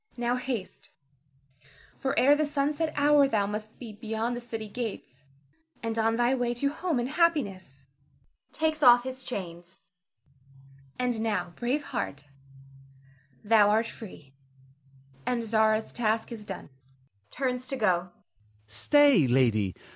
[0.17, 0.89] Now haste;
[1.99, 5.25] for ere the sunset hour thou must be beyond the city gates,
[5.83, 7.85] and on thy way to home and happiness
[8.51, 9.81] [takes off his chains].
[10.97, 12.29] And now, brave heart,
[13.43, 14.33] thou art free,
[15.23, 16.71] and Zara's task is done
[17.29, 17.95] [turns to go].
[17.99, 18.11] Ernest.
[18.67, 19.75] Stay, lady!